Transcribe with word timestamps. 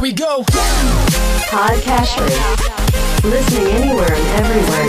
Here 0.00 0.08
we 0.08 0.16
go. 0.16 0.40
Podcasters. 1.52 2.32
Listening 3.20 3.68
anywhere 3.68 4.08
and 4.08 4.26
everywhere. 4.40 4.88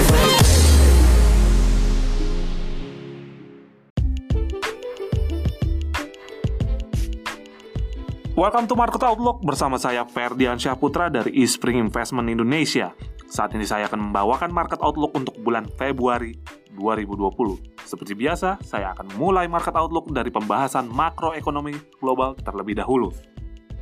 Welcome 8.39 8.71
to 8.71 8.75
Market 8.79 9.03
Outlook 9.03 9.43
bersama 9.43 9.75
saya 9.75 10.07
Ferdian 10.07 10.55
Syahputra 10.55 11.11
dari 11.11 11.43
eSpring 11.43 11.83
Investment 11.83 12.31
Indonesia. 12.31 12.95
Saat 13.27 13.51
ini 13.59 13.67
saya 13.67 13.91
akan 13.91 14.15
membawakan 14.15 14.47
Market 14.55 14.79
Outlook 14.79 15.11
untuk 15.11 15.35
bulan 15.43 15.67
Februari 15.75 16.39
2020. 16.79 17.59
Seperti 17.83 18.15
biasa, 18.15 18.63
saya 18.63 18.95
akan 18.95 19.19
mulai 19.19 19.51
Market 19.51 19.75
Outlook 19.75 20.07
dari 20.15 20.31
pembahasan 20.31 20.87
makroekonomi 20.87 21.99
global 21.99 22.39
terlebih 22.39 22.79
dahulu. 22.79 23.11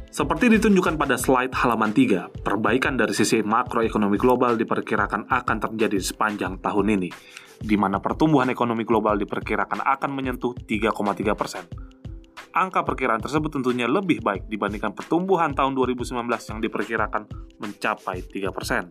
Seperti 0.10 0.50
ditunjukkan 0.50 0.98
pada 0.98 1.22
slide 1.22 1.54
halaman 1.54 1.94
3, 1.94 2.42
perbaikan 2.42 2.98
dari 2.98 3.14
sisi 3.14 3.46
makroekonomi 3.46 4.18
global 4.18 4.58
diperkirakan 4.58 5.30
akan 5.30 5.58
terjadi 5.62 6.02
sepanjang 6.02 6.58
tahun 6.58 6.98
ini, 6.98 7.10
di 7.62 7.78
mana 7.78 8.02
pertumbuhan 8.02 8.50
ekonomi 8.50 8.90
global 8.90 9.22
diperkirakan 9.22 9.86
akan 9.86 10.10
menyentuh 10.10 10.58
3,3 10.66 11.38
persen. 11.38 11.70
Angka 12.58 12.82
perkiraan 12.82 13.22
tersebut 13.22 13.54
tentunya 13.54 13.86
lebih 13.86 14.26
baik 14.26 14.50
dibandingkan 14.50 14.98
pertumbuhan 14.98 15.54
tahun 15.54 15.78
2019 15.78 16.26
yang 16.26 16.58
diperkirakan 16.58 17.30
mencapai 17.62 18.26
3 18.26 18.50
persen. 18.50 18.90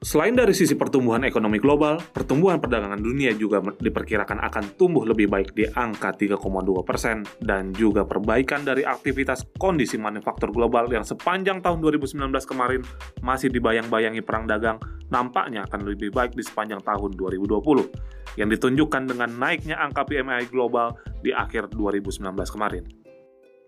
Selain 0.00 0.32
dari 0.32 0.56
sisi 0.56 0.80
pertumbuhan 0.80 1.28
ekonomi 1.28 1.60
global, 1.60 2.00
pertumbuhan 2.00 2.56
perdagangan 2.56 2.96
dunia 2.96 3.36
juga 3.36 3.60
diperkirakan 3.60 4.40
akan 4.48 4.64
tumbuh 4.80 5.04
lebih 5.04 5.28
baik 5.28 5.52
di 5.52 5.68
angka 5.68 6.16
3,2 6.16 6.40
persen 6.88 7.20
dan 7.36 7.76
juga 7.76 8.08
perbaikan 8.08 8.64
dari 8.64 8.80
aktivitas 8.80 9.52
kondisi 9.60 10.00
manufaktur 10.00 10.56
global 10.56 10.88
yang 10.88 11.04
sepanjang 11.04 11.60
tahun 11.60 11.84
2019 11.84 12.16
kemarin 12.48 12.80
masih 13.20 13.52
dibayang-bayangi 13.52 14.24
perang 14.24 14.48
dagang 14.48 14.80
nampaknya 15.12 15.68
akan 15.68 15.84
lebih 15.84 16.08
baik 16.16 16.32
di 16.32 16.48
sepanjang 16.48 16.80
tahun 16.80 17.20
2020 17.20 18.40
yang 18.40 18.48
ditunjukkan 18.48 19.04
dengan 19.04 19.28
naiknya 19.36 19.76
angka 19.84 20.08
PMI 20.08 20.48
global 20.48 20.96
di 21.20 21.28
akhir 21.36 21.76
2019 21.76 22.24
kemarin. 22.48 22.99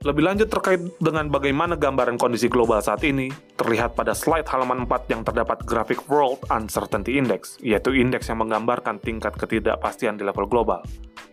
Lebih 0.02 0.26
lanjut 0.26 0.50
terkait 0.50 0.82
dengan 0.98 1.30
bagaimana 1.30 1.78
gambaran 1.78 2.18
kondisi 2.18 2.50
global 2.50 2.82
saat 2.82 3.06
ini, 3.06 3.30
terlihat 3.54 3.94
pada 3.94 4.10
slide 4.18 4.50
halaman 4.50 4.82
4 4.82 5.06
yang 5.06 5.22
terdapat 5.22 5.62
grafik 5.62 6.10
World 6.10 6.42
Uncertainty 6.50 7.22
Index, 7.22 7.54
yaitu 7.62 7.94
indeks 7.94 8.26
yang 8.26 8.42
menggambarkan 8.42 8.98
tingkat 8.98 9.30
ketidakpastian 9.38 10.18
di 10.18 10.26
level 10.26 10.50
global. 10.50 10.82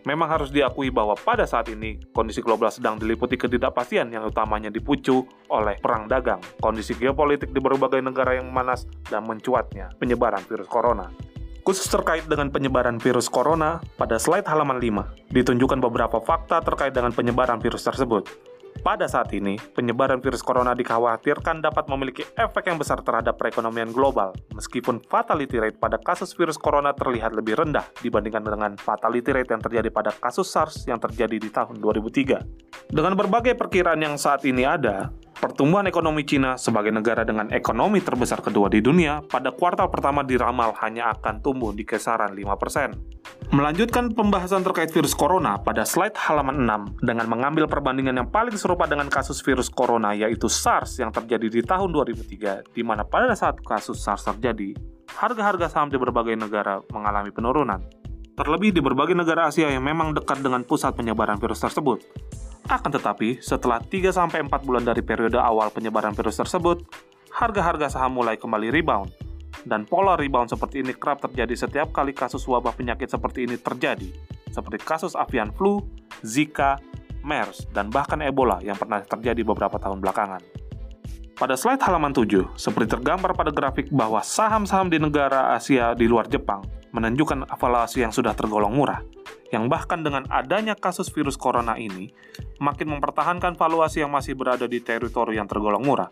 Memang 0.06 0.30
harus 0.30 0.54
diakui 0.54 0.94
bahwa 0.94 1.18
pada 1.18 1.50
saat 1.50 1.66
ini, 1.66 1.98
kondisi 2.14 2.46
global 2.46 2.70
sedang 2.70 2.94
diliputi 2.94 3.34
ketidakpastian 3.34 4.06
yang 4.14 4.22
utamanya 4.22 4.70
dipucu 4.70 5.26
oleh 5.50 5.74
perang 5.82 6.06
dagang, 6.06 6.38
kondisi 6.62 6.94
geopolitik 6.94 7.50
di 7.50 7.58
berbagai 7.58 7.98
negara 7.98 8.38
yang 8.38 8.54
memanas, 8.54 8.86
dan 9.10 9.26
mencuatnya 9.26 9.98
penyebaran 9.98 10.46
virus 10.46 10.70
corona. 10.70 11.10
Khusus 11.66 11.90
terkait 11.90 12.22
dengan 12.30 12.54
penyebaran 12.54 13.02
virus 13.02 13.26
corona, 13.26 13.82
pada 13.98 14.14
slide 14.16 14.46
halaman 14.46 14.78
5, 14.78 15.34
ditunjukkan 15.34 15.82
beberapa 15.90 16.22
fakta 16.22 16.62
terkait 16.62 16.94
dengan 16.94 17.10
penyebaran 17.10 17.58
virus 17.58 17.82
tersebut. 17.82 18.49
Pada 18.80 19.04
saat 19.04 19.28
ini, 19.36 19.60
penyebaran 19.76 20.24
virus 20.24 20.40
corona 20.40 20.72
dikhawatirkan 20.72 21.60
dapat 21.60 21.84
memiliki 21.92 22.24
efek 22.38 22.72
yang 22.72 22.80
besar 22.80 23.04
terhadap 23.04 23.36
perekonomian 23.36 23.92
global, 23.92 24.32
meskipun 24.56 25.04
fatality 25.04 25.60
rate 25.60 25.76
pada 25.76 26.00
kasus 26.00 26.32
virus 26.32 26.56
corona 26.56 26.96
terlihat 26.96 27.36
lebih 27.36 27.60
rendah 27.60 27.84
dibandingkan 28.00 28.40
dengan 28.40 28.72
fatality 28.80 29.36
rate 29.36 29.52
yang 29.52 29.60
terjadi 29.60 29.88
pada 29.92 30.16
kasus 30.16 30.48
SARS 30.48 30.88
yang 30.88 30.96
terjadi 30.96 31.36
di 31.36 31.52
tahun 31.52 31.76
2003. 31.76 32.90
Dengan 32.90 33.12
berbagai 33.14 33.52
perkiraan 33.54 34.00
yang 34.00 34.16
saat 34.16 34.48
ini 34.48 34.64
ada, 34.64 35.12
Pertumbuhan 35.40 35.88
ekonomi 35.88 36.20
Cina 36.28 36.60
sebagai 36.60 36.92
negara 36.92 37.24
dengan 37.24 37.48
ekonomi 37.48 38.04
terbesar 38.04 38.44
kedua 38.44 38.68
di 38.68 38.84
dunia 38.84 39.24
pada 39.24 39.48
kuartal 39.48 39.88
pertama 39.88 40.20
diramal 40.20 40.76
hanya 40.84 41.16
akan 41.16 41.40
tumbuh 41.40 41.72
di 41.72 41.80
kisaran 41.80 42.36
5%. 42.36 43.48
Melanjutkan 43.48 44.12
pembahasan 44.12 44.60
terkait 44.60 44.92
virus 44.92 45.16
corona 45.16 45.56
pada 45.56 45.88
slide 45.88 46.12
halaman 46.12 46.68
6 46.68 47.00
dengan 47.00 47.24
mengambil 47.24 47.64
perbandingan 47.64 48.20
yang 48.20 48.28
paling 48.28 48.52
serupa 48.52 48.84
dengan 48.84 49.08
kasus 49.08 49.40
virus 49.40 49.72
corona 49.72 50.12
yaitu 50.12 50.44
SARS 50.44 51.00
yang 51.00 51.08
terjadi 51.08 51.48
di 51.48 51.64
tahun 51.64 51.88
2003 51.88 52.76
di 52.76 52.84
mana 52.84 53.08
pada 53.08 53.32
saat 53.32 53.56
kasus 53.64 53.96
SARS 53.96 54.28
terjadi, 54.28 54.76
harga-harga 55.16 55.72
saham 55.72 55.88
di 55.88 55.96
berbagai 55.96 56.36
negara 56.36 56.84
mengalami 56.92 57.32
penurunan. 57.32 57.80
Terlebih 58.36 58.76
di 58.76 58.84
berbagai 58.84 59.16
negara 59.16 59.48
Asia 59.48 59.72
yang 59.72 59.88
memang 59.88 60.12
dekat 60.12 60.44
dengan 60.44 60.68
pusat 60.68 60.92
penyebaran 60.92 61.40
virus 61.40 61.64
tersebut. 61.64 62.04
Akan 62.68 62.92
tetapi, 62.92 63.40
setelah 63.40 63.80
3-4 63.80 64.66
bulan 64.66 64.84
dari 64.84 65.00
periode 65.00 65.40
awal 65.40 65.72
penyebaran 65.72 66.12
virus 66.12 66.36
tersebut, 66.36 66.84
harga-harga 67.32 67.96
saham 67.96 68.18
mulai 68.18 68.36
kembali 68.36 68.68
rebound. 68.68 69.10
Dan 69.64 69.84
pola 69.84 70.16
rebound 70.16 70.48
seperti 70.48 70.80
ini 70.80 70.96
kerap 70.96 71.20
terjadi 71.20 71.52
setiap 71.52 71.92
kali 71.92 72.16
kasus 72.16 72.44
wabah 72.48 72.72
penyakit 72.72 73.12
seperti 73.12 73.44
ini 73.44 73.60
terjadi, 73.60 74.08
seperti 74.48 74.80
kasus 74.80 75.12
avian 75.12 75.52
flu, 75.52 75.84
Zika, 76.24 76.80
MERS, 77.20 77.68
dan 77.76 77.92
bahkan 77.92 78.24
Ebola 78.24 78.64
yang 78.64 78.76
pernah 78.76 79.04
terjadi 79.04 79.44
beberapa 79.44 79.76
tahun 79.76 80.00
belakangan. 80.00 80.40
Pada 81.36 81.56
slide 81.56 81.80
halaman 81.84 82.12
7, 82.12 82.56
seperti 82.56 82.96
tergambar 82.96 83.32
pada 83.32 83.52
grafik 83.52 83.88
bahwa 83.92 84.20
saham-saham 84.20 84.92
di 84.92 85.00
negara 85.00 85.56
Asia 85.56 85.92
di 85.96 86.04
luar 86.08 86.28
Jepang 86.28 86.79
menunjukkan 86.90 87.46
valuasi 87.54 88.02
yang 88.02 88.10
sudah 88.10 88.34
tergolong 88.34 88.74
murah, 88.74 89.02
yang 89.54 89.66
bahkan 89.70 90.02
dengan 90.02 90.26
adanya 90.30 90.74
kasus 90.74 91.10
virus 91.10 91.38
corona 91.38 91.78
ini 91.78 92.10
makin 92.58 92.98
mempertahankan 92.98 93.54
valuasi 93.54 94.02
yang 94.02 94.10
masih 94.10 94.34
berada 94.34 94.66
di 94.66 94.82
teritori 94.82 95.38
yang 95.38 95.46
tergolong 95.46 95.82
murah, 95.82 96.10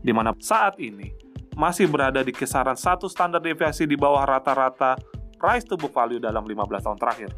di 0.00 0.12
mana 0.12 0.32
saat 0.40 0.76
ini 0.80 1.12
masih 1.58 1.90
berada 1.90 2.22
di 2.22 2.30
kisaran 2.30 2.78
satu 2.78 3.10
standar 3.10 3.42
deviasi 3.42 3.88
di 3.88 3.98
bawah 3.98 4.22
rata-rata 4.22 4.94
price 5.38 5.66
to 5.66 5.74
book 5.74 5.90
value 5.90 6.22
dalam 6.22 6.46
15 6.46 6.86
tahun 6.86 6.98
terakhir. 6.98 7.30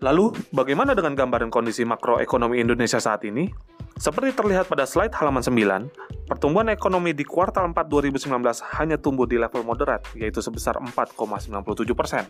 Lalu, 0.00 0.32
bagaimana 0.48 0.96
dengan 0.96 1.12
gambaran 1.12 1.52
kondisi 1.52 1.84
makroekonomi 1.84 2.56
Indonesia 2.56 2.96
saat 2.96 3.20
ini? 3.28 3.52
Seperti 4.00 4.32
terlihat 4.32 4.64
pada 4.64 4.88
slide 4.88 5.12
halaman 5.12 5.44
9, 5.44 6.24
pertumbuhan 6.24 6.72
ekonomi 6.72 7.12
di 7.12 7.20
kuartal 7.20 7.68
4 7.68 7.84
2019 7.84 8.32
hanya 8.80 8.96
tumbuh 8.96 9.28
di 9.28 9.36
level 9.36 9.60
moderat, 9.60 10.00
yaitu 10.16 10.40
sebesar 10.40 10.80
4,97 10.80 11.92
persen. 11.92 12.24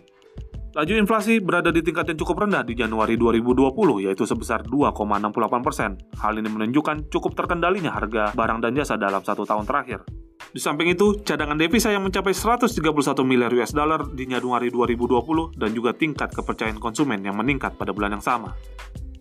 Laju 0.75 0.95
inflasi 0.99 1.39
berada 1.39 1.71
di 1.71 1.79
tingkat 1.79 2.11
yang 2.11 2.19
cukup 2.19 2.43
rendah 2.43 2.67
di 2.67 2.75
Januari 2.75 3.15
2020, 3.15 3.71
yaitu 4.03 4.27
sebesar 4.27 4.67
2,68 4.67 5.63
persen. 5.63 5.95
Hal 6.19 6.43
ini 6.43 6.51
menunjukkan 6.51 7.07
cukup 7.07 7.39
terkendalinya 7.39 7.95
harga 7.95 8.35
barang 8.35 8.59
dan 8.67 8.75
jasa 8.75 8.99
dalam 8.99 9.23
satu 9.23 9.47
tahun 9.47 9.63
terakhir. 9.63 10.03
Di 10.51 10.59
samping 10.59 10.91
itu, 10.91 11.23
cadangan 11.23 11.55
devisa 11.55 11.95
yang 11.95 12.03
mencapai 12.03 12.35
131 12.35 12.83
miliar 13.23 13.55
US 13.55 13.71
dollar 13.71 14.11
di 14.11 14.27
Januari 14.27 14.75
2020 14.75 15.55
dan 15.55 15.71
juga 15.71 15.95
tingkat 15.95 16.35
kepercayaan 16.35 16.83
konsumen 16.83 17.23
yang 17.23 17.39
meningkat 17.39 17.79
pada 17.79 17.95
bulan 17.95 18.19
yang 18.19 18.25
sama. 18.27 18.59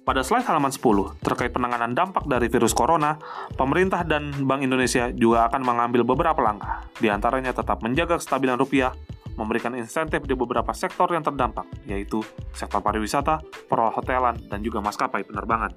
Pada 0.08 0.26
slide 0.26 0.48
halaman 0.48 0.74
10, 0.74 1.22
terkait 1.22 1.52
penanganan 1.54 1.94
dampak 1.94 2.26
dari 2.26 2.50
virus 2.50 2.74
corona, 2.74 3.20
pemerintah 3.54 4.02
dan 4.02 4.32
Bank 4.48 4.66
Indonesia 4.66 5.12
juga 5.14 5.46
akan 5.52 5.62
mengambil 5.62 6.02
beberapa 6.02 6.40
langkah, 6.42 6.88
di 6.98 7.12
antaranya 7.12 7.54
tetap 7.54 7.84
menjaga 7.86 8.18
kestabilan 8.18 8.58
rupiah, 8.58 8.96
memberikan 9.38 9.76
insentif 9.78 10.24
di 10.26 10.34
beberapa 10.34 10.72
sektor 10.74 11.12
yang 11.14 11.22
terdampak, 11.22 11.68
yaitu 11.88 12.24
sektor 12.52 12.84
pariwisata, 12.84 13.44
perhotelan, 13.68 14.40
dan 14.50 14.60
juga 14.66 14.82
maskapai 14.82 15.24
penerbangan. 15.28 15.76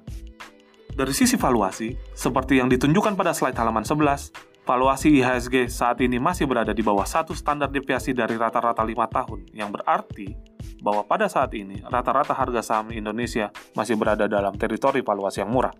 Dari 0.93 1.13
sisi 1.13 1.39
valuasi, 1.39 1.93
seperti 2.13 2.61
yang 2.61 2.69
ditunjukkan 2.69 3.17
pada 3.17 3.33
slide 3.33 3.57
halaman 3.57 3.81
11, 3.81 4.63
valuasi 4.63 5.19
IHSG 5.19 5.67
saat 5.67 5.99
ini 5.99 6.21
masih 6.21 6.47
berada 6.47 6.71
di 6.71 6.85
bawah 6.85 7.03
satu 7.03 7.35
standar 7.35 7.67
deviasi 7.67 8.15
dari 8.15 8.37
rata-rata 8.39 8.85
lima 8.85 9.09
tahun, 9.09 9.51
yang 9.51 9.73
berarti 9.73 10.52
bahwa 10.83 11.07
pada 11.07 11.31
saat 11.31 11.55
ini 11.55 11.79
rata-rata 11.87 12.35
harga 12.35 12.59
saham 12.59 12.91
Indonesia 12.91 13.49
masih 13.73 13.95
berada 13.95 14.27
dalam 14.27 14.53
teritori 14.59 14.99
valuasi 14.99 15.39
yang 15.39 15.49
murah. 15.49 15.71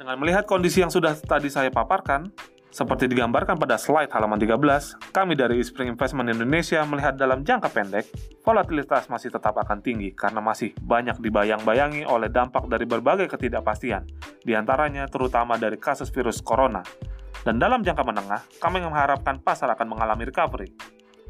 Dengan 0.00 0.16
melihat 0.16 0.48
kondisi 0.48 0.80
yang 0.80 0.88
sudah 0.88 1.12
tadi 1.12 1.52
saya 1.52 1.68
paparkan, 1.68 2.32
seperti 2.70 3.10
digambarkan 3.10 3.58
pada 3.58 3.76
slide 3.76 4.08
halaman 4.14 4.38
13, 4.38 5.12
kami 5.12 5.34
dari 5.34 5.58
Spring 5.60 5.92
Investment 5.92 6.30
Indonesia 6.30 6.80
melihat 6.86 7.18
dalam 7.18 7.42
jangka 7.42 7.68
pendek, 7.68 8.06
volatilitas 8.46 9.10
masih 9.10 9.28
tetap 9.28 9.58
akan 9.58 9.82
tinggi 9.82 10.14
karena 10.14 10.38
masih 10.38 10.72
banyak 10.78 11.18
dibayang-bayangi 11.18 12.06
oleh 12.06 12.30
dampak 12.30 12.70
dari 12.70 12.86
berbagai 12.86 13.26
ketidakpastian, 13.26 14.06
di 14.46 14.54
antaranya 14.54 15.10
terutama 15.10 15.58
dari 15.58 15.76
kasus 15.76 16.08
virus 16.14 16.40
corona. 16.40 16.80
Dan 17.42 17.58
dalam 17.58 17.82
jangka 17.82 18.06
menengah, 18.06 18.40
kami 18.62 18.80
mengharapkan 18.86 19.42
pasar 19.42 19.74
akan 19.74 19.90
mengalami 19.90 20.30
recovery, 20.30 20.70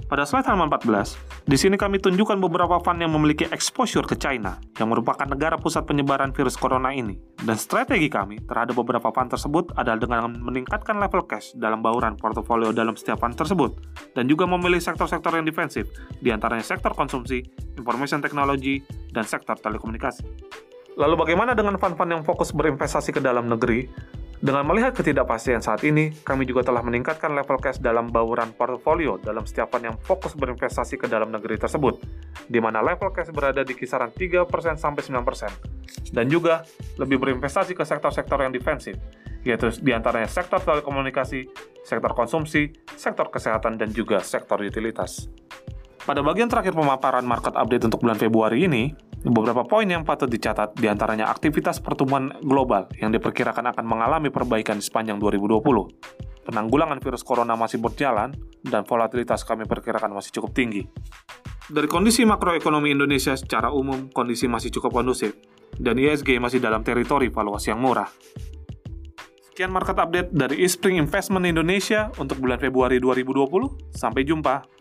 pada 0.06 0.24
slide 0.24 0.46
halaman 0.46 0.70
14, 0.72 1.44
di 1.44 1.56
sini 1.58 1.76
kami 1.76 2.00
tunjukkan 2.00 2.38
beberapa 2.40 2.80
fund 2.80 3.02
yang 3.02 3.12
memiliki 3.12 3.44
exposure 3.50 4.06
ke 4.06 4.16
China, 4.16 4.56
yang 4.78 4.88
merupakan 4.88 5.26
negara 5.26 5.58
pusat 5.58 5.84
penyebaran 5.84 6.30
virus 6.30 6.56
corona 6.56 6.94
ini. 6.94 7.18
Dan 7.42 7.58
strategi 7.58 8.06
kami 8.06 8.40
terhadap 8.46 8.78
beberapa 8.78 9.10
fund 9.10 9.28
tersebut 9.34 9.74
adalah 9.76 9.98
dengan 9.98 10.38
meningkatkan 10.40 10.96
level 10.96 11.26
cash 11.26 11.52
dalam 11.58 11.84
bauran 11.84 12.14
portofolio 12.14 12.70
dalam 12.70 12.94
setiap 12.94 13.20
fund 13.20 13.36
tersebut, 13.36 13.76
dan 14.16 14.30
juga 14.30 14.46
memilih 14.48 14.80
sektor-sektor 14.80 15.34
yang 15.34 15.44
defensif, 15.44 15.90
di 16.22 16.30
antaranya 16.30 16.64
sektor 16.64 16.94
konsumsi, 16.96 17.44
information 17.76 18.22
technology, 18.22 18.80
dan 19.10 19.26
sektor 19.26 19.58
telekomunikasi. 19.58 20.24
Lalu 20.98 21.14
bagaimana 21.16 21.54
dengan 21.54 21.78
fund-fund 21.78 22.10
yang 22.12 22.24
fokus 22.26 22.50
berinvestasi 22.50 23.14
ke 23.14 23.20
dalam 23.22 23.46
negeri? 23.46 23.88
Dengan 24.40 24.64
melihat 24.64 24.96
ketidakpastian 24.96 25.60
saat 25.60 25.84
ini, 25.84 26.16
kami 26.24 26.48
juga 26.48 26.64
telah 26.64 26.80
meningkatkan 26.80 27.28
level 27.36 27.60
cash 27.60 27.76
dalam 27.76 28.08
bauran 28.08 28.56
portofolio 28.56 29.20
dalam 29.20 29.44
setiap 29.44 29.68
fund 29.68 29.84
yang 29.84 30.00
fokus 30.00 30.32
berinvestasi 30.32 30.96
ke 30.96 31.04
dalam 31.12 31.28
negeri 31.28 31.60
tersebut, 31.60 32.00
di 32.48 32.56
mana 32.56 32.80
level 32.80 33.12
cash 33.12 33.28
berada 33.36 33.60
di 33.60 33.76
kisaran 33.76 34.08
3% 34.08 34.48
sampai 34.80 35.02
9%, 35.04 36.16
dan 36.16 36.24
juga 36.32 36.64
lebih 36.96 37.20
berinvestasi 37.20 37.76
ke 37.76 37.84
sektor-sektor 37.84 38.40
yang 38.40 38.48
defensif, 38.48 38.96
yaitu 39.44 39.76
di 39.84 39.92
antaranya 39.92 40.32
sektor 40.32 40.56
telekomunikasi, 40.64 41.44
sektor 41.84 42.16
konsumsi, 42.16 42.72
sektor 42.96 43.28
kesehatan, 43.28 43.76
dan 43.76 43.92
juga 43.92 44.24
sektor 44.24 44.56
utilitas. 44.64 45.28
Pada 46.00 46.24
bagian 46.24 46.48
terakhir 46.48 46.72
pemaparan 46.72 47.28
market 47.28 47.52
update 47.52 47.92
untuk 47.92 48.00
bulan 48.00 48.16
Februari 48.16 48.64
ini, 48.64 48.96
beberapa 49.26 49.68
poin 49.68 49.84
yang 49.84 50.06
patut 50.06 50.30
dicatat 50.30 50.72
di 50.80 50.88
antaranya 50.88 51.28
aktivitas 51.28 51.84
pertumbuhan 51.84 52.40
global 52.40 52.88
yang 52.96 53.12
diperkirakan 53.12 53.68
akan 53.76 53.84
mengalami 53.84 54.32
perbaikan 54.32 54.80
sepanjang 54.80 55.20
2020. 55.20 55.60
Penanggulangan 56.40 56.98
virus 57.04 57.20
corona 57.20 57.52
masih 57.52 57.78
berjalan, 57.78 58.32
dan 58.64 58.82
volatilitas 58.88 59.44
kami 59.44 59.68
perkirakan 59.68 60.16
masih 60.16 60.40
cukup 60.40 60.56
tinggi. 60.56 60.82
Dari 61.70 61.86
kondisi 61.86 62.26
makroekonomi 62.26 62.90
Indonesia 62.90 63.36
secara 63.36 63.70
umum, 63.70 64.10
kondisi 64.10 64.50
masih 64.50 64.72
cukup 64.74 65.04
kondusif, 65.04 65.36
dan 65.78 66.00
ISG 66.00 66.40
masih 66.42 66.58
dalam 66.58 66.82
teritori 66.82 67.30
valuasi 67.30 67.70
yang 67.70 67.84
murah. 67.84 68.08
Sekian 69.52 69.70
market 69.70 70.00
update 70.00 70.32
dari 70.32 70.64
Eastspring 70.64 70.96
Investment 70.96 71.44
Indonesia 71.44 72.08
untuk 72.16 72.40
bulan 72.40 72.56
Februari 72.56 72.96
2020. 72.96 73.92
Sampai 73.92 74.24
jumpa. 74.24 74.79